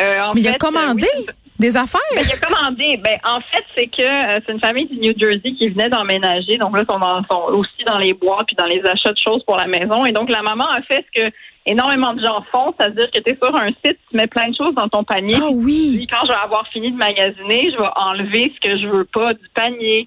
Euh, 0.00 0.20
en 0.20 0.34
Mais 0.34 0.40
il 0.40 0.48
a 0.48 0.54
commandé 0.54 1.06
euh, 1.06 1.20
oui, 1.20 1.26
des 1.60 1.76
affaires. 1.76 2.00
Ben, 2.14 2.22
il 2.24 2.32
a 2.32 2.46
commandé. 2.46 2.96
Ben, 3.02 3.16
en 3.24 3.40
fait, 3.40 3.64
c'est 3.76 3.86
que 3.86 4.02
euh, 4.02 4.40
c'est 4.44 4.52
une 4.52 4.60
famille 4.60 4.86
du 4.86 4.98
New 4.98 5.12
Jersey 5.16 5.50
qui 5.50 5.68
venait 5.68 5.88
d'emménager. 5.88 6.56
Donc 6.56 6.76
là, 6.76 6.82
ils 6.88 6.92
sont, 6.92 6.98
dans- 6.98 7.22
sont 7.30 7.52
aussi 7.54 7.84
dans 7.86 7.98
les 7.98 8.12
bois 8.12 8.42
puis 8.46 8.56
dans 8.56 8.66
les 8.66 8.80
achats 8.84 9.12
de 9.12 9.18
choses 9.24 9.44
pour 9.44 9.56
la 9.56 9.66
maison. 9.68 10.04
Et 10.04 10.12
donc, 10.12 10.28
la 10.30 10.42
maman 10.42 10.68
a 10.68 10.82
fait 10.82 11.04
ce 11.14 11.22
que 11.22 11.34
énormément 11.66 12.12
de 12.12 12.20
gens 12.22 12.44
font, 12.52 12.74
c'est-à-dire 12.78 13.10
que 13.10 13.20
tu 13.20 13.30
es 13.30 13.38
sur 13.42 13.54
un 13.56 13.68
site, 13.68 13.98
tu 14.10 14.16
mets 14.16 14.26
plein 14.26 14.50
de 14.50 14.54
choses 14.56 14.74
dans 14.74 14.88
ton 14.88 15.02
panier. 15.02 15.36
Ah 15.40 15.48
oui. 15.50 15.94
Puis 15.96 16.06
quand 16.06 16.26
je 16.26 16.28
vais 16.32 16.38
avoir 16.42 16.66
fini 16.68 16.90
de 16.92 16.96
magasiner, 16.96 17.70
je 17.72 17.78
vais 17.78 17.88
enlever 17.96 18.52
ce 18.54 18.68
que 18.68 18.76
je 18.76 18.86
veux 18.86 19.04
pas 19.06 19.32
du 19.32 19.48
panier. 19.54 20.06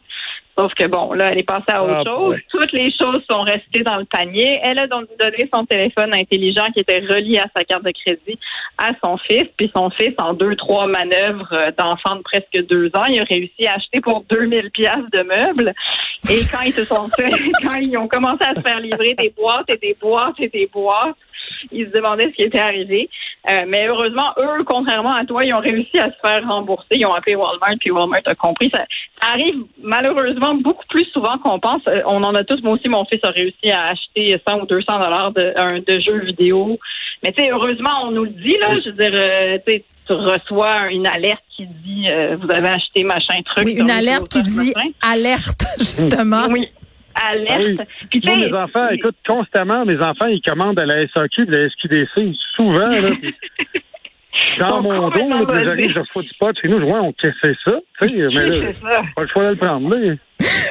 Sauf 0.57 0.74
que 0.74 0.88
bon, 0.88 1.13
là, 1.13 1.31
elle 1.31 1.39
est 1.39 1.44
passée 1.44 1.69
à 1.69 1.83
autre 1.83 1.98
Ah, 2.00 2.04
chose. 2.04 2.38
Toutes 2.50 2.71
les 2.71 2.92
choses 2.92 3.21
sont 3.30 3.42
restées 3.42 3.83
dans 3.83 3.98
le 3.98 4.06
panier. 4.06 4.59
Elle 4.63 4.80
a 4.80 4.88
donc 4.88 5.06
donné 5.19 5.48
son 5.54 5.65
téléphone 5.65 6.13
intelligent 6.15 6.65
qui 6.74 6.80
était 6.80 7.00
relié 7.00 7.38
à 7.38 7.48
sa 7.56 7.63
carte 7.63 7.83
de 7.83 7.92
crédit 7.92 8.39
à 8.80 8.92
son 9.04 9.18
fils. 9.18 9.45
Puis 9.56 9.71
son 9.75 9.92
fils, 9.92 10.13
en 10.18 10.33
deux, 10.33 10.56
trois 10.56 10.88
manœuvres 10.88 11.54
euh, 11.54 11.71
d'enfant 11.77 12.15
de 12.15 12.21
presque 12.21 12.65
deux 12.68 12.88
ans, 12.95 13.06
il 13.06 13.19
a 13.19 13.24
réussi 13.24 13.68
à 13.68 13.75
acheter 13.75 14.01
pour 14.01 14.24
2000 14.30 14.71
pièces 14.71 15.09
de 15.13 15.21
meubles. 15.21 15.74
Et 16.30 16.38
quand 16.51 16.62
ils 16.65 16.74
se 16.74 16.86
sont 16.86 17.07
fait, 17.15 17.30
quand 17.63 17.75
ils 17.75 17.95
ont 17.98 18.07
commencé 18.07 18.44
à 18.44 18.56
se 18.56 18.62
faire 18.62 18.80
livrer 18.80 19.13
des 19.13 19.31
boîtes 19.38 19.69
et 19.69 19.77
des 19.77 19.95
boîtes 20.01 20.39
et 20.39 20.50
des 20.50 20.68
boîtes, 20.74 21.15
ils 21.71 21.85
se 21.88 21.91
demandaient 21.91 22.29
ce 22.31 22.35
qui 22.35 22.44
était 22.44 22.59
arrivé. 22.59 23.09
Euh, 23.49 23.65
mais 23.67 23.88
heureusement, 23.88 24.33
eux, 24.38 24.63
contrairement 24.65 25.13
à 25.13 25.25
toi, 25.25 25.45
ils 25.45 25.53
ont 25.53 25.59
réussi 25.59 25.97
à 25.99 26.11
se 26.11 26.17
faire 26.23 26.45
rembourser. 26.47 26.85
Ils 26.91 27.05
ont 27.05 27.13
appelé 27.13 27.35
Walmart, 27.35 27.75
puis 27.79 27.91
Walmart 27.91 28.21
a 28.25 28.35
compris. 28.35 28.69
Ça, 28.73 28.85
ça 29.21 29.29
arrive 29.29 29.63
malheureusement 29.81 30.55
beaucoup 30.55 30.85
plus 30.89 31.05
souvent 31.05 31.38
qu'on 31.38 31.59
pense. 31.59 31.81
Euh, 31.88 32.01
on 32.05 32.23
en 32.23 32.35
a 32.35 32.44
tous. 32.44 32.61
Moi 32.61 32.73
aussi, 32.73 32.89
mon 32.89 33.05
fils 33.05 33.19
a 33.23 33.29
réussi 33.29 33.71
à 33.71 33.88
acheter 33.88 34.39
100 34.47 34.61
ou 34.61 34.65
200 34.65 34.99
dollars 34.99 35.31
de, 35.31 35.79
de 35.79 35.99
jeux 35.99 36.25
vidéo. 36.25 36.77
Mais 37.23 37.31
tu 37.31 37.44
sais, 37.44 37.51
heureusement, 37.51 38.05
on 38.05 38.11
nous 38.11 38.25
le 38.25 38.29
dit 38.29 38.57
là. 38.59 38.79
Je 38.83 38.89
veux 38.89 38.95
dire, 38.95 39.11
euh, 39.13 39.57
tu 39.65 39.73
sais, 39.73 39.83
tu 40.05 40.13
reçois 40.13 40.89
une 40.91 41.07
alerte 41.07 41.43
qui 41.55 41.65
dit 41.65 42.07
euh, 42.09 42.38
vous 42.38 42.50
avez 42.51 42.69
acheté 42.69 43.03
machin 43.03 43.41
truc. 43.45 43.65
Oui, 43.65 43.73
une 43.73 43.88
le 43.88 43.93
alerte 43.93 44.27
qui 44.29 44.43
dit 44.43 44.73
machin. 44.75 44.89
alerte, 45.01 45.65
justement. 45.79 46.47
Oui, 46.50 46.69
alerte. 47.23 47.79
Ah 47.79 47.83
oui. 48.01 48.07
Puis 48.09 48.21
Moi, 48.23 48.35
mes 48.35 48.53
enfants, 48.53 48.89
écoute, 48.89 49.15
constamment, 49.27 49.85
mes 49.85 49.97
enfants, 49.97 50.27
ils 50.27 50.41
commandent 50.41 50.79
à 50.79 50.85
la 50.85 51.07
SAQ 51.07 51.45
de 51.45 51.55
la 51.55 51.69
SQDC, 51.69 52.35
souvent, 52.55 52.89
là. 52.89 53.09
puis 53.21 53.36
Dans 54.60 54.82
mon 54.82 55.10
dos, 55.10 55.29
là, 55.29 55.39
complètement 55.39 55.46
puis 55.46 55.63
j'arrive, 55.65 55.77
buzzés. 55.88 55.94
je 55.94 56.00
reçois 56.00 56.22
du 56.24 56.29
pot 56.39 56.51
chez 56.62 56.67
nous, 56.67 56.79
je 56.79 56.86
vois, 56.86 57.01
on 57.01 57.13
c'est 57.22 57.32
ça, 57.65 57.74
tu 58.01 58.08
sais, 58.08 58.13
mais 58.34 58.46
là, 58.48 58.56
ça. 58.74 59.01
pas 59.15 59.22
le 59.22 59.27
choix 59.27 59.44
de 59.44 59.50
le 59.50 59.56
prendre, 59.56 59.96
là. 59.96 60.15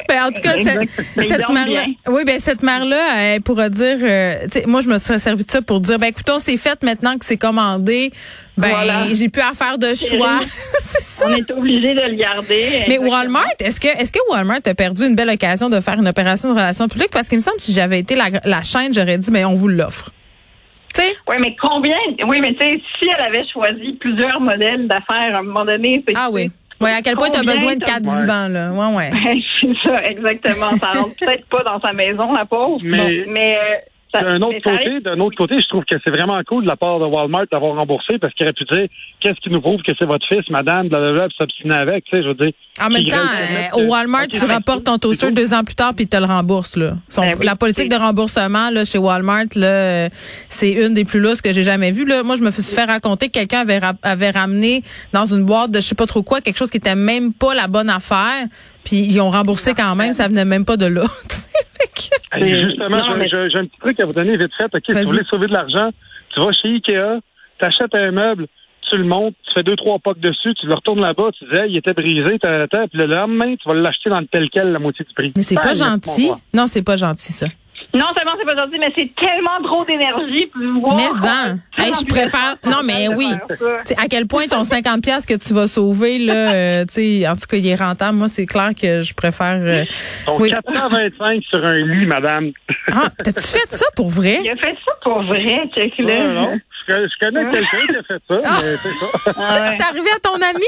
Ben, 0.08 0.22
en 0.24 0.30
tout 0.30 0.42
cas, 0.42 0.54
cette, 0.62 0.88
cette 1.24 1.48
mère-là, 1.48 1.84
bien. 1.84 1.94
oui, 2.08 2.22
ben 2.24 2.38
cette 2.38 2.62
mère-là, 2.62 3.34
elle 3.34 3.40
pourra 3.42 3.68
dire, 3.68 3.96
euh, 4.00 4.34
moi 4.66 4.80
je 4.80 4.88
me 4.88 4.98
serais 4.98 5.18
servi 5.18 5.44
de 5.44 5.50
ça 5.50 5.60
pour 5.60 5.80
dire, 5.80 5.98
ben 5.98 6.06
écoutons, 6.06 6.38
c'est 6.38 6.56
fait 6.56 6.80
maintenant 6.84 7.18
que 7.18 7.24
c'est 7.24 7.36
commandé, 7.36 8.12
ben 8.56 8.68
Voilà. 8.68 9.12
j'ai 9.12 9.28
plus 9.28 9.42
à 9.42 9.54
faire 9.54 9.76
de 9.78 9.88
choix. 9.94 10.36
c'est 10.78 11.02
ça. 11.02 11.26
On 11.28 11.34
est 11.34 11.50
obligé 11.50 11.94
de 11.94 12.00
le 12.10 12.14
garder. 12.14 12.64
Mais 12.70 12.94
Exactement. 12.94 13.10
Walmart, 13.10 13.44
est-ce 13.58 13.80
que 13.80 13.88
est-ce 13.88 14.12
que 14.12 14.20
Walmart 14.30 14.60
a 14.64 14.74
perdu 14.74 15.04
une 15.04 15.16
belle 15.16 15.30
occasion 15.30 15.68
de 15.68 15.80
faire 15.80 15.94
une 15.98 16.08
opération 16.08 16.50
de 16.50 16.54
relations 16.54 16.86
publiques 16.88 17.10
parce 17.10 17.28
qu'il 17.28 17.38
me 17.38 17.42
semble 17.42 17.56
que 17.56 17.62
si 17.64 17.72
j'avais 17.72 17.98
été 17.98 18.14
la, 18.14 18.26
la 18.44 18.62
chaîne, 18.62 18.94
j'aurais 18.94 19.18
dit, 19.18 19.30
mais 19.32 19.44
on 19.44 19.54
vous 19.54 19.68
l'offre. 19.68 20.10
Oui, 21.28 21.36
mais 21.40 21.56
combien? 21.60 21.96
Oui, 22.26 22.40
mais 22.40 22.54
tu 22.54 22.60
sais, 22.60 22.80
si 22.98 23.08
elle 23.08 23.24
avait 23.24 23.46
choisi 23.52 23.92
plusieurs 23.94 24.40
modèles 24.40 24.86
d'affaires 24.88 25.34
à 25.36 25.38
un 25.38 25.42
moment 25.42 25.64
donné, 25.64 26.02
c'est. 26.06 26.14
Ah 26.16 26.28
oui. 26.30 26.50
Oui, 26.80 26.90
à 26.90 27.00
quel 27.00 27.14
point 27.16 27.30
tu 27.30 27.38
as 27.38 27.42
besoin 27.42 27.74
de 27.74 27.82
quatre 27.82 28.02
divans, 28.02 28.48
là? 28.48 28.70
Ouais, 28.70 28.96
ouais. 28.96 29.10
Ouais, 29.24 29.38
c'est 29.60 29.88
ça, 29.88 30.02
exactement. 30.04 30.70
Ça 30.78 30.92
rentre 30.92 31.16
peut-être 31.18 31.46
pas 31.46 31.62
dans 31.62 31.80
sa 31.80 31.92
maison, 31.94 32.32
la 32.34 32.44
pauvre. 32.44 32.80
Mais- 32.82 33.24
mais 33.28 33.56
euh, 33.56 33.76
D'un 34.14 34.40
autre 34.40 34.56
côté, 34.78 35.00
d'un 35.00 35.20
autre 35.20 35.36
côté, 35.36 35.56
je 35.60 35.68
trouve 35.68 35.84
que 35.84 35.96
c'est 36.02 36.10
vraiment 36.10 36.40
cool 36.46 36.62
de 36.64 36.68
la 36.68 36.76
part 36.76 36.98
de 36.98 37.04
Walmart 37.04 37.44
d'avoir 37.52 37.74
remboursé 37.76 38.18
parce 38.18 38.32
qu'il 38.34 38.46
aurait 38.46 38.54
pu 38.54 38.64
dire 38.64 38.86
qu'est-ce 39.20 39.38
qui 39.40 39.50
nous 39.50 39.60
prouve 39.60 39.82
que 39.82 39.92
c'est 39.98 40.06
votre 40.06 40.26
fils, 40.26 40.48
madame, 40.48 40.88
blablabla, 40.88 41.28
puis 41.28 41.36
s'obstiner 41.38 41.74
avec, 41.74 42.04
tu 42.04 42.16
sais, 42.16 42.22
je 42.22 42.28
veux 42.28 42.34
dire. 42.34 42.52
En 42.80 42.88
même 42.88 43.02
temps, 43.10 43.16
euh, 43.18 43.76
au 43.76 43.78
que- 43.80 43.86
Walmart, 43.90 44.28
tu 44.28 44.38
rapportes 44.54 44.84
ton 44.84 44.98
toaster 44.98 45.32
deux 45.32 45.52
ans 45.52 45.64
plus 45.64 45.74
tard 45.74 45.92
puis 45.94 46.04
ils 46.04 46.08
te 46.08 46.16
le 46.16 46.24
remboursent. 46.24 46.76
Là. 46.76 46.94
Son- 47.10 47.22
Ben 47.22 47.34
oui, 47.38 47.44
la 47.46 47.56
politique 47.56 47.90
de 47.90 47.96
remboursement 47.96 48.70
là, 48.70 48.84
chez 48.84 48.98
Walmart, 48.98 49.44
là, 49.54 49.66
euh, 49.66 50.08
c'est 50.48 50.70
une 50.72 50.94
des 50.94 51.04
plus 51.04 51.20
lousses 51.20 51.42
que 51.42 51.52
j'ai 51.52 51.64
jamais 51.64 51.90
vues. 51.92 52.04
Là. 52.06 52.22
Moi, 52.22 52.36
je 52.36 52.42
me 52.42 52.50
suis 52.50 52.62
fait 52.62 52.84
raconter 52.84 53.26
que 53.28 53.32
quelqu'un 53.32 53.60
avait, 53.60 53.78
ra- 53.78 53.92
avait 54.02 54.30
ramené 54.30 54.82
dans 55.12 55.24
une 55.26 55.44
boîte 55.44 55.70
de 55.72 55.80
je 55.80 55.84
sais 55.86 55.94
pas 55.94 56.06
trop 56.06 56.22
quoi 56.22 56.40
quelque 56.40 56.56
chose 56.58 56.70
qui 56.70 56.78
était 56.78 56.94
même 56.94 57.32
pas 57.34 57.54
la 57.54 57.66
bonne 57.66 57.90
affaire. 57.90 58.46
Puis 58.84 58.98
ils 58.98 59.20
ont 59.20 59.30
remboursé 59.30 59.74
quand 59.74 59.96
même, 59.96 60.12
ça 60.12 60.28
venait 60.28 60.44
même 60.44 60.64
pas 60.64 60.76
de 60.76 60.86
là. 60.86 61.02
tu 61.28 61.34
sais. 61.36 61.46
Fait 61.78 61.88
que- 61.88 62.16
Et 62.16 62.18
justement, 62.66 62.96
Non, 62.96 63.04
j'ai- 63.12 63.18
mais- 63.18 63.28
j'ai 63.28 63.50
j'ai 63.50 63.58
un 63.58 63.66
petit 63.66 63.78
truc 63.78 64.00
à 64.00 64.06
vous 64.06 64.12
donner 64.12 64.36
vite 64.36 64.52
fait. 64.56 64.64
OK, 64.72 64.82
si 64.86 64.92
vous 64.92 65.10
voulez 65.10 65.24
sauver 65.28 65.46
de 65.46 65.52
l'argent, 65.52 65.90
tu 66.34 66.40
vas 66.40 66.52
chez 66.52 66.68
Ikea, 66.68 67.20
t'achètes 67.58 67.94
un 67.94 68.10
meuble, 68.10 68.46
tu 68.90 68.96
le 68.98 69.04
montes, 69.04 69.34
tu 69.46 69.52
fais 69.54 69.62
deux, 69.62 69.76
trois 69.76 69.98
pocs 69.98 70.20
dessus, 70.20 70.54
tu 70.54 70.66
le 70.66 70.74
retournes 70.74 71.00
là-bas, 71.00 71.30
tu 71.36 71.44
disais, 71.46 71.66
il 71.68 71.76
était 71.76 71.92
brisé, 71.92 72.38
t'as, 72.40 72.66
t'as, 72.68 72.86
puis 72.88 72.98
le 72.98 73.06
lendemain, 73.06 73.54
tu 73.56 73.68
vas 73.68 73.74
l'acheter 73.74 74.10
dans 74.10 74.20
le 74.20 74.26
tel 74.26 74.48
quel, 74.50 74.70
la 74.72 74.78
moitié 74.78 75.04
du 75.04 75.12
prix. 75.14 75.32
Mais 75.36 75.42
c'est 75.42 75.54
pas 75.56 75.74
gentil. 75.74 76.30
Non, 76.54 76.66
c'est 76.66 76.84
pas 76.84 76.96
gentil, 76.96 77.32
ça. 77.32 77.46
Non 77.96 78.06
seulement 78.14 78.32
c'est 78.38 78.46
pas 78.46 78.56
gentil, 78.62 78.78
mais 78.78 78.92
c'est 78.96 79.10
tellement 79.16 79.60
trop 79.62 79.84
d'énergie. 79.84 80.46
pour 80.46 80.80
voir- 80.80 80.96
Mais. 80.96 81.54
Hey, 81.78 81.92
je 82.00 82.06
préfère. 82.06 82.56
Non, 82.64 82.78
mais 82.84 83.08
oui. 83.08 83.28
à 83.98 84.08
quel 84.08 84.26
point 84.26 84.46
ton 84.48 84.64
50 84.64 85.02
pièces 85.02 85.26
que 85.26 85.34
tu 85.34 85.52
vas 85.54 85.66
sauver 85.66 86.18
là, 86.18 86.32
euh, 86.54 86.84
tu 86.86 86.94
sais, 87.20 87.28
en 87.28 87.34
tout 87.36 87.46
cas, 87.48 87.56
il 87.58 87.66
est 87.66 87.74
rentable. 87.74 88.16
Moi, 88.18 88.28
c'est 88.28 88.46
clair 88.46 88.70
que 88.80 89.02
je 89.02 89.14
préfère. 89.14 89.58
euh, 89.60 89.84
Donc, 90.26 90.40
oui. 90.40 90.50
425 90.50 91.42
sur 91.50 91.64
un 91.64 91.74
lit, 91.74 92.06
madame. 92.06 92.52
Ah, 92.92 93.08
t'as-tu 93.22 93.40
fait 93.42 93.70
ça 93.70 93.86
pour 93.94 94.08
vrai? 94.08 94.40
Il 94.42 94.50
a 94.50 94.56
fait 94.56 94.76
ça 94.86 94.94
pour 95.02 95.22
vrai, 95.22 95.68
check 95.76 95.98
Non, 95.98 96.06
là. 96.08 96.32
non. 96.32 96.58
Je, 96.88 96.92
je 96.94 97.26
connais 97.26 97.50
quelqu'un 97.50 97.86
qui 97.88 97.96
a 97.96 98.02
fait 98.04 98.22
ça, 98.28 98.36
mais 98.42 98.76
c'est 98.76 98.88
ça. 98.88 99.32
Ah 99.38 99.60
ouais. 99.70 99.76
T'es 99.78 99.84
arrivé 99.84 100.08
à 100.14 100.20
ton 100.20 100.34
ami? 100.36 100.64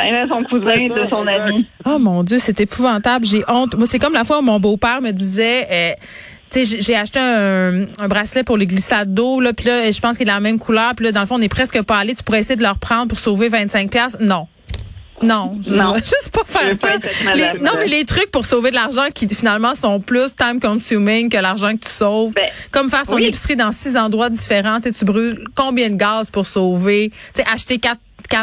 À 0.00 0.28
son 0.28 0.44
cousin 0.44 0.88
de 0.88 1.08
son 1.08 1.26
ami. 1.26 1.66
Oh 1.84 1.98
mon 1.98 2.22
Dieu, 2.24 2.38
c'est 2.40 2.60
épouvantable. 2.60 3.24
J'ai 3.26 3.42
honte. 3.48 3.74
Moi, 3.76 3.86
c'est 3.88 3.98
comme 3.98 4.12
la 4.14 4.24
fois 4.24 4.38
où 4.38 4.42
mon 4.42 4.60
beau-père 4.60 5.00
me 5.02 5.10
disait. 5.10 5.66
euh, 5.70 5.92
tu 6.50 6.64
sais, 6.64 6.80
j'ai- 6.80 6.94
acheté 6.94 7.18
un, 7.18 7.80
un 7.98 8.06
bracelet 8.08 8.44
pour 8.44 8.56
les 8.56 8.66
glissades 8.66 9.12
d'eau, 9.12 9.40
là, 9.40 9.52
puis 9.52 9.66
là, 9.66 9.90
je 9.90 10.00
pense 10.00 10.16
qu'il 10.16 10.22
est 10.28 10.30
de 10.30 10.34
la 10.36 10.40
même 10.40 10.60
couleur, 10.60 10.94
puis 10.94 11.04
là, 11.06 11.10
dans 11.10 11.20
le 11.22 11.26
fond, 11.26 11.34
on 11.36 11.40
est 11.42 11.48
presque 11.48 11.82
pas 11.82 11.96
allé. 11.98 12.14
Tu 12.14 12.22
pourrais 12.22 12.38
essayer 12.40 12.54
de 12.54 12.62
le 12.62 12.68
reprendre 12.68 13.08
pour 13.08 13.18
sauver 13.18 13.48
25 13.48 13.90
pièces 13.90 14.16
Non. 14.20 14.46
Non, 15.22 15.56
je 15.62 15.74
Non. 15.74 15.94
juste 15.96 16.30
pas 16.32 16.44
faire 16.44 16.76
ça. 16.76 16.88
pas 17.24 17.34
Les- 17.34 17.60
non, 17.60 17.72
mais 17.78 17.86
les 17.88 18.04
trucs 18.04 18.30
pour 18.30 18.46
sauver 18.46 18.70
de 18.70 18.74
l'argent 18.76 19.06
qui 19.12 19.26
finalement 19.28 19.74
sont 19.74 19.98
plus 20.00 20.34
time 20.36 20.60
consuming 20.60 21.28
que 21.28 21.38
l'argent 21.38 21.72
que 21.72 21.82
tu 21.84 21.88
sauves. 21.90 22.32
Ben, 22.34 22.44
Comme 22.70 22.88
faire 22.90 23.06
son 23.06 23.14
oui. 23.16 23.24
épicerie 23.26 23.56
dans 23.56 23.72
six 23.72 23.96
endroits 23.96 24.28
différents. 24.28 24.76
Tu 24.80 24.90
sais, 24.90 24.92
tu 24.92 25.04
brûles 25.04 25.42
combien 25.56 25.88
de 25.90 25.96
gaz 25.96 26.30
pour 26.30 26.46
sauver? 26.46 27.10
Tu 27.34 27.42
sais, 27.42 27.48
acheter 27.52 27.78
quatre 27.78 28.00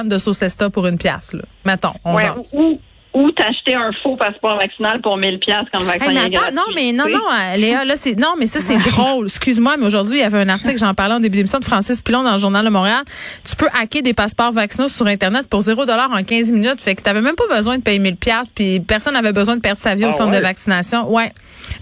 de 0.09 0.17
sauce 0.17 0.41
Esta 0.41 0.69
pour 0.69 0.87
une 0.87 0.97
pièce, 0.97 1.33
là. 1.33 1.41
Mettons, 1.65 1.93
on 2.05 2.15
Ouais, 2.15 2.29
ou, 2.53 2.79
ou 3.13 3.29
t'acheter 3.31 3.75
un 3.75 3.91
faux 4.01 4.15
passeport 4.15 4.57
vaccinal 4.57 5.01
pour 5.01 5.17
1000 5.17 5.37
pièces 5.39 5.65
quand 5.73 5.79
le 5.79 5.85
vaccin 5.85 6.09
Hey, 6.09 6.15
mais 6.15 6.25
est 6.27 6.29
gratuit. 6.29 6.55
non, 6.55 6.61
mais 6.73 6.91
non, 6.93 7.03
non, 7.09 7.19
euh, 7.29 7.57
Léa, 7.57 7.83
là, 7.83 7.97
c'est, 7.97 8.17
non, 8.17 8.35
mais 8.39 8.45
ça, 8.47 8.61
c'est 8.61 8.77
drôle. 8.77 9.25
Excuse-moi, 9.27 9.75
mais 9.77 9.85
aujourd'hui, 9.85 10.19
il 10.19 10.21
y 10.21 10.23
avait 10.23 10.39
un 10.39 10.47
article, 10.47 10.77
j'en 10.77 10.93
parlais 10.93 11.15
en 11.15 11.19
début 11.19 11.35
d'émission 11.35 11.59
de 11.59 11.65
Francis 11.65 11.99
Pilon 12.01 12.23
dans 12.23 12.31
le 12.31 12.37
Journal 12.37 12.63
de 12.63 12.69
Montréal. 12.69 13.03
Tu 13.43 13.53
peux 13.57 13.67
hacker 13.77 14.01
des 14.01 14.13
passeports 14.13 14.53
vaccinaux 14.53 14.87
sur 14.87 15.05
Internet 15.07 15.47
pour 15.49 15.59
0 15.59 15.83
en 15.83 16.23
15 16.23 16.51
minutes. 16.53 16.81
Fait 16.81 16.95
que 16.95 17.01
t'avais 17.01 17.21
même 17.21 17.35
pas 17.35 17.53
besoin 17.53 17.77
de 17.77 17.83
payer 17.83 17.99
1000 17.99 18.15
pièces 18.15 18.49
puis 18.49 18.79
personne 18.79 19.13
n'avait 19.13 19.33
besoin 19.33 19.57
de 19.57 19.61
perdre 19.61 19.79
sa 19.81 19.93
vie 19.93 20.05
au 20.05 20.09
Ah 20.09 20.13
centre 20.13 20.31
ouais? 20.31 20.37
de 20.37 20.41
vaccination. 20.43 21.11
Ouais. 21.11 21.33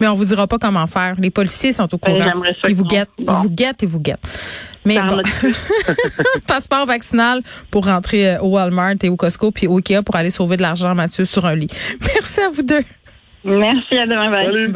Mais 0.02 0.08
on 0.08 0.16
vous 0.16 0.26
dira 0.26 0.48
pas 0.48 0.58
comment 0.58 0.88
faire. 0.88 1.14
Les 1.20 1.30
policiers 1.30 1.74
sont 1.74 1.84
au 1.94 1.98
Ben, 2.00 2.12
courant. 2.16 2.44
ça 2.62 2.68
Ils 2.70 2.74
vous 2.76 2.86
guettent, 2.86 3.10
bon. 3.20 3.34
ils 3.34 3.42
vous 3.44 3.50
guettent, 3.52 3.82
ils 3.84 3.88
vous 3.88 4.00
guettent. 4.00 4.28
Mais 4.86 4.98
bon, 5.00 5.20
passeport 6.48 6.86
vaccinal 6.86 7.42
pour 7.70 7.86
rentrer 7.86 8.36
euh, 8.36 8.42
au 8.42 8.50
Walmart 8.50 8.96
et 9.04 9.10
au 9.10 9.16
Costco 9.18 9.52
puis 9.52 9.68
au 9.68 9.78
Ikea 9.78 10.02
pour 10.04 10.16
aller 10.16 10.32
sauver 10.32 10.58
de 10.58 10.62
l'argent, 10.62 10.96
Mathieu, 10.96 11.26
sur 11.26 11.46
un 11.46 11.56
lit. 11.56 11.68
Merci 12.02 12.42
à 12.42 12.50
vous 12.50 12.64
deux. 12.64 12.84
Merci, 13.44 13.98
à 13.98 14.06
demain, 14.06 14.30
bye. 14.30 14.46
Salut. 14.46 14.72